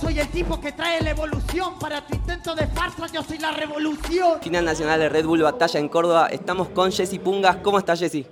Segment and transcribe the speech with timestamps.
[0.00, 1.78] soy el tipo que trae la evolución.
[1.78, 4.40] Para tu intento de farsa, yo soy la revolución.
[4.42, 6.28] Final nacional de Red Bull Batalla en Córdoba.
[6.28, 7.56] Estamos con Jessy Pungas.
[7.56, 8.26] ¿Cómo está Jessy?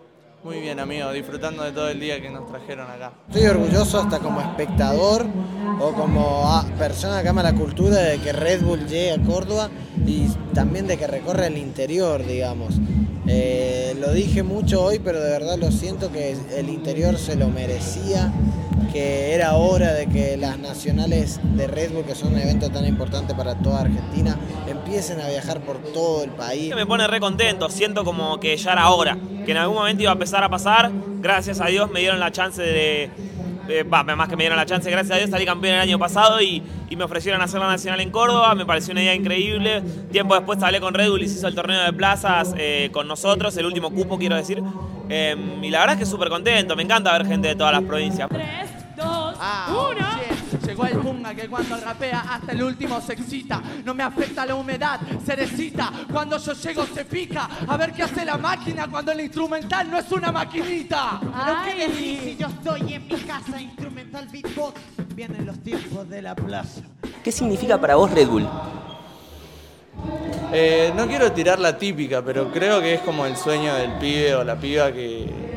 [0.45, 3.13] Muy bien, amigo, disfrutando de todo el día que nos trajeron acá.
[3.29, 5.25] Estoy orgulloso hasta como espectador
[5.81, 9.71] o como ah, persona que ama la cultura de que Red Bull llegue a Córdoba
[10.07, 12.75] y también de que recorre el interior, digamos.
[13.27, 17.49] Eh, lo dije mucho hoy, pero de verdad lo siento que el interior se lo
[17.49, 18.31] merecía,
[18.95, 22.87] que era hora de que las nacionales de Red Bull, que son un evento tan
[22.87, 26.73] importante para toda Argentina, empiecen a viajar por todo el país.
[26.73, 30.13] Me pone re contento, siento como que ya era hora, que en algún momento iba
[30.13, 30.93] a empezar a pasar.
[31.21, 33.11] Gracias a Dios me dieron la chance de,
[33.69, 36.41] eh, más que me dieron la chance, gracias a Dios salí campeón el año pasado
[36.41, 39.83] y, y, me ofrecieron hacer la nacional en Córdoba, me pareció una idea increíble.
[40.13, 43.09] Tiempo después hablé con Red Bull y se hizo el torneo de plazas eh, con
[43.09, 44.63] nosotros, el último cupo quiero decir.
[45.09, 47.83] Eh, y la verdad es que súper contento, me encanta ver gente de todas las
[47.83, 48.29] provincias.
[49.67, 50.67] 3, 2, 1.
[50.67, 53.63] Llegó el punga que cuando rapea hasta el último se excita.
[53.85, 55.93] No me afecta la humedad, cerecita.
[56.11, 57.49] Cuando yo llego se pica.
[57.67, 61.21] A ver qué hace la máquina cuando el instrumental no es una maquinita.
[61.21, 64.81] Pero qué decir si yo estoy en mi casa instrumental beatbox.
[65.15, 66.83] Vienen los tiempos de la plaza.
[67.23, 68.49] ¿Qué significa para vos Red Bull?
[70.53, 74.35] Eh, no quiero tirar la típica, pero creo que es como el sueño del pibe
[74.35, 75.54] o la piba que,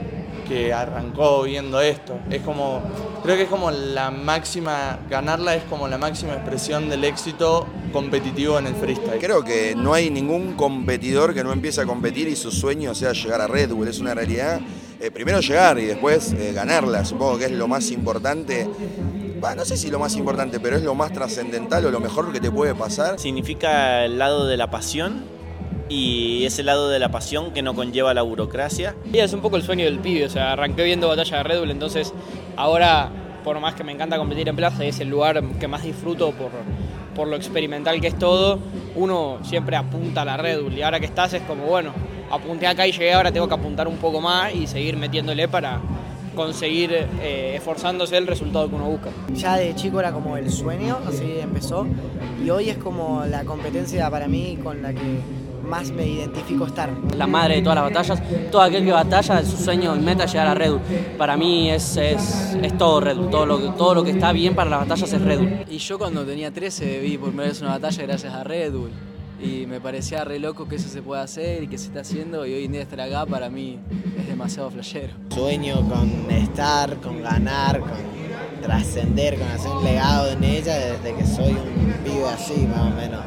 [0.47, 2.19] que arrancó viendo esto.
[2.29, 2.81] Es como,
[3.23, 8.57] creo que es como la máxima, ganarla es como la máxima expresión del éxito competitivo
[8.59, 9.19] en el freestyle.
[9.19, 13.13] Creo que no hay ningún competidor que no empiece a competir y su sueño sea
[13.13, 14.59] llegar a Red Bull, es una realidad.
[14.99, 18.67] Eh, primero llegar y después eh, ganarla, supongo que es lo más importante.
[19.39, 22.31] Bah, no sé si lo más importante, pero es lo más trascendental o lo mejor
[22.33, 23.19] que te puede pasar.
[23.19, 25.36] Significa el lado de la pasión
[25.89, 28.95] y ese lado de la pasión que no conlleva la burocracia.
[29.11, 31.59] Y es un poco el sueño del pibe, o sea, arranqué viendo Batalla de Red
[31.59, 32.13] Bull, entonces
[32.55, 33.09] ahora,
[33.43, 36.51] por más que me encanta competir en plaza, es el lugar que más disfruto por,
[37.15, 38.59] por lo experimental que es todo,
[38.95, 41.93] uno siempre apunta a la Red Bull y ahora que estás es como, bueno,
[42.29, 45.79] apunté acá y llegué, ahora tengo que apuntar un poco más y seguir metiéndole para
[46.35, 49.09] conseguir eh, esforzándose el resultado que uno busca.
[49.33, 51.87] Ya de chico era como el sueño, así empezó,
[52.45, 55.19] y hoy es como la competencia para mí con la que
[55.67, 56.89] más me identifico estar.
[57.15, 60.31] La madre de todas las batallas, todo aquel que batalla, su sueño y meta es
[60.31, 60.81] llegar a Red Bull.
[61.17, 64.31] Para mí es, es, es, todo Red Bull, todo lo, que, todo lo que está
[64.31, 65.65] bien para las batallas es Red Bull.
[65.69, 68.91] Y yo cuando tenía 13 vi por primera vez una batalla gracias a Red Bull.
[69.39, 72.47] Y me parecía re loco que eso se pueda hacer y que se está haciendo
[72.47, 73.77] y hoy en día estar acá para mí
[74.17, 75.13] es demasiado flashero.
[75.29, 77.91] Sueño con estar, con ganar, con
[78.63, 82.95] trascender, con hacer un legado en ella desde que soy un pibe así más o
[82.95, 83.21] menos.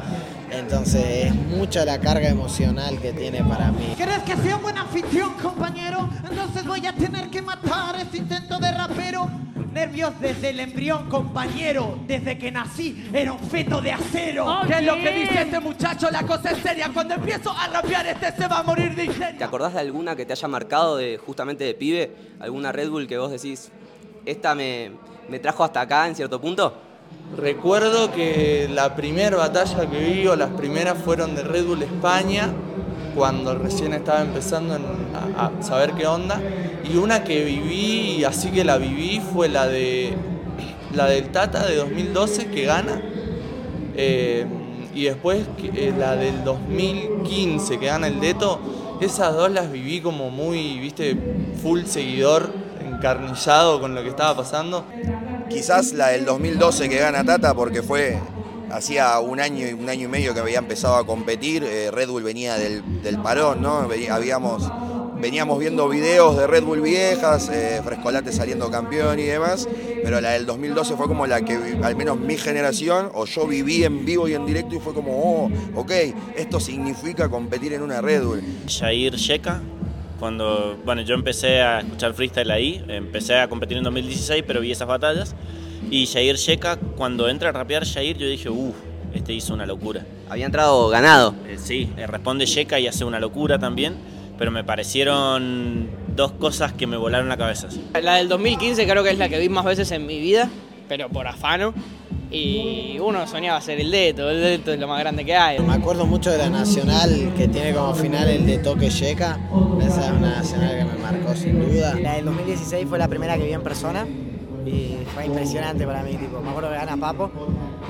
[0.61, 3.95] Entonces es mucha la carga emocional que tiene para mí.
[3.97, 6.07] ¿Querés que sea un buen anfitrión, compañero?
[6.29, 9.27] Entonces voy a tener que matar este intento de rapero.
[9.73, 11.97] Nervios desde el embrión, compañero.
[12.05, 14.45] Desde que nací era un feto de acero.
[14.67, 16.11] ¿Qué es lo que dice este muchacho?
[16.11, 16.91] La cosa es seria.
[16.93, 19.37] Cuando empiezo a rapear, este se va a morir de histeria.
[19.39, 22.15] ¿Te acordás de alguna que te haya marcado de justamente de pibe?
[22.39, 23.71] ¿Alguna Red Bull que vos decís,
[24.25, 24.91] esta me,
[25.27, 26.90] me trajo hasta acá en cierto punto?
[27.37, 32.49] Recuerdo que la primera batalla que vi o las primeras fueron de Red Bull España,
[33.15, 34.77] cuando recién estaba empezando
[35.37, 36.41] a, saber qué onda.
[36.83, 40.13] Y una que viví, así que la viví, fue la de
[40.93, 43.01] la del Tata de 2012 que gana.
[43.95, 44.45] Eh,
[44.93, 48.59] y después eh, la del 2015 que gana el Deto.
[48.99, 51.17] Esas dos las viví como muy, viste,
[51.63, 52.51] full seguidor,
[52.85, 54.85] encarnillado con lo que estaba pasando.
[55.51, 58.17] Quizás la del 2012 que gana Tata porque fue
[58.71, 62.07] hacía un año y un año y medio que había empezado a competir, eh, Red
[62.07, 63.85] Bull venía del, del parón, ¿no?
[64.09, 64.71] Habíamos,
[65.19, 69.67] veníamos viendo videos de Red Bull viejas, eh, Frescolate saliendo campeón y demás,
[70.03, 73.83] pero la del 2012 fue como la que al menos mi generación, o yo viví
[73.83, 75.91] en vivo y en directo y fue como, oh, ok,
[76.37, 78.41] esto significa competir en una Red Bull.
[78.67, 79.61] Jair Sheka,
[80.21, 84.71] cuando, bueno, yo empecé a escuchar freestyle ahí, empecé a competir en 2016, pero vi
[84.71, 85.35] esas batallas.
[85.89, 88.75] Y Jair Sheka, cuando entra a rapear Jair, yo dije, uff,
[89.15, 90.05] este hizo una locura.
[90.29, 91.33] Había entrado ganado.
[91.47, 93.95] Eh, sí, eh, responde Sheka y hace una locura también,
[94.37, 97.67] pero me parecieron dos cosas que me volaron la cabeza.
[97.99, 100.51] La del 2015 creo que es la que vi más veces en mi vida,
[100.87, 101.73] pero por afano.
[102.31, 105.59] Y uno soñaba ser el Deto, el Deto es lo más grande que hay.
[105.59, 108.87] Me acuerdo mucho de la Nacional que tiene como final el de Toque.
[108.87, 111.95] Esa es una Nacional que me marcó sin duda.
[111.95, 114.07] La del 2016 fue la primera que vi en persona
[114.65, 116.11] y fue impresionante para mí.
[116.15, 117.31] Tipo, me acuerdo que gana Papo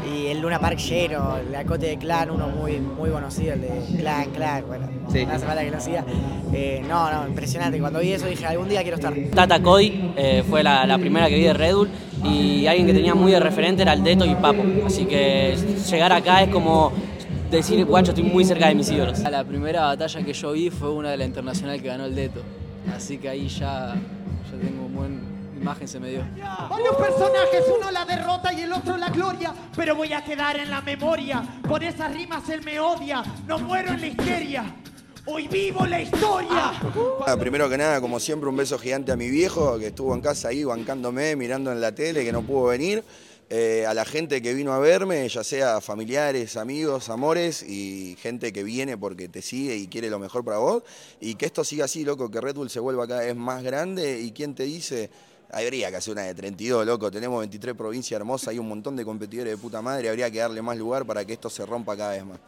[0.10, 3.70] y el Luna Park lleno, el Acote de Clan, uno muy, muy conocido, el de
[4.00, 5.26] Clan, Clan, bueno, Sí.
[5.26, 6.06] no hace falta que lo siga.
[6.54, 7.80] Eh, no, no, impresionante.
[7.80, 9.14] Cuando vi eso dije, algún día quiero estar.
[9.34, 11.90] Tata Koi eh, fue la, la primera que vi de Red Bull
[12.24, 14.64] y alguien que tenía muy de referente era el Deto y Papo.
[14.86, 15.56] Así que
[15.90, 16.92] llegar acá es como
[17.50, 19.20] decir, guacho, estoy muy cerca de mis ídolos.
[19.20, 22.42] La primera batalla que yo vi fue una de la internacional que ganó el Deto.
[22.96, 25.16] Así que ahí ya, ya tengo una buena
[25.62, 26.26] imagen, se me dio.
[26.70, 30.70] Varios personajes, uno la derrota y el otro la gloria, pero voy a quedar en
[30.70, 31.44] la memoria.
[31.68, 34.76] Por esas rimas él me odia, no muero en la histeria.
[35.28, 36.74] Hoy vivo la historia.
[37.28, 40.22] Ah, primero que nada, como siempre, un beso gigante a mi viejo que estuvo en
[40.22, 43.04] casa ahí bancándome, mirando en la tele, que no pudo venir.
[43.54, 48.54] Eh, a la gente que vino a verme, ya sea familiares, amigos, amores y gente
[48.54, 50.84] que viene porque te sigue y quiere lo mejor para vos.
[51.20, 54.22] Y que esto siga así, loco, que Red Bull se vuelva cada vez más grande.
[54.22, 55.12] ¿Y quién te dice?
[55.54, 57.12] Habría que hacer una de 32, loco.
[57.12, 60.08] Tenemos 23 provincias hermosas, hay un montón de competidores de puta madre.
[60.08, 62.40] Habría que darle más lugar para que esto se rompa cada vez más.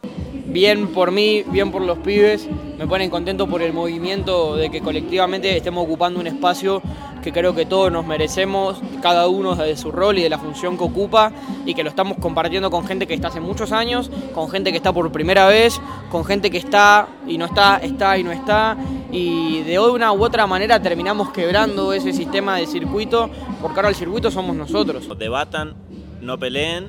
[0.46, 2.48] Bien por mí, bien por los pibes.
[2.78, 6.82] Me ponen contento por el movimiento de que colectivamente estemos ocupando un espacio
[7.24, 10.76] que creo que todos nos merecemos, cada uno de su rol y de la función
[10.76, 11.32] que ocupa,
[11.64, 14.76] y que lo estamos compartiendo con gente que está hace muchos años, con gente que
[14.76, 15.80] está por primera vez,
[16.10, 18.76] con gente que está y no está, está y no está,
[19.16, 23.30] y de una u otra manera terminamos quebrando ese sistema de circuito,
[23.62, 25.08] porque ahora el circuito somos nosotros.
[25.16, 25.74] Debatan,
[26.20, 26.88] no peleen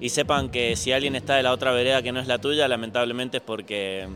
[0.00, 2.66] y sepan que si alguien está de la otra vereda que no es la tuya,
[2.66, 4.08] lamentablemente es porque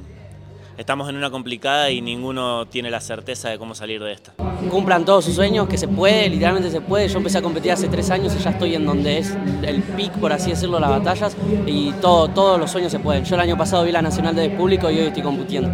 [0.76, 4.32] estamos en una complicada y ninguno tiene la certeza de cómo salir de esta.
[4.70, 7.08] Cumplan todos sus sueños, que se puede, literalmente se puede.
[7.08, 10.12] Yo empecé a competir hace tres años y ya estoy en donde es el pic,
[10.12, 11.36] por así decirlo, las batallas
[11.66, 13.24] y todo, todos los sueños se pueden.
[13.24, 15.70] Yo el año pasado vi la Nacional de Público y hoy estoy compitiendo.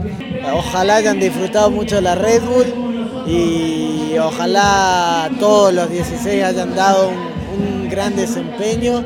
[0.55, 7.33] Ojalá hayan disfrutado mucho la Red Bull y ojalá todos los 16 hayan dado un,
[7.53, 9.05] un gran desempeño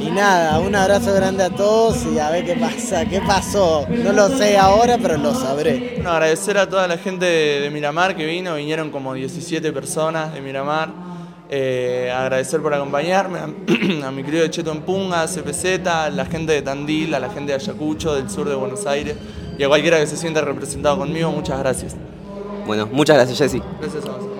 [0.00, 3.86] y nada, un abrazo grande a todos y a ver qué pasa, qué pasó.
[3.88, 5.92] No lo sé ahora, pero lo sabré.
[5.96, 10.40] Bueno, agradecer a toda la gente de, Miramar que vino, vinieron como 17 personas de
[10.40, 10.90] Miramar.
[11.48, 13.44] Eh, agradecer por acompañarme, a,
[14.06, 17.30] a mi querido Cheto en Punga, a CPZ, a la gente de Tandil, a la
[17.30, 19.16] gente de Ayacucho, del sur de Buenos Aires
[19.58, 21.96] y a cualquiera que se sienta representado conmigo, muchas gracias.
[22.66, 23.62] Bueno, muchas gracias Jessy.
[23.80, 24.35] Gracias a vos.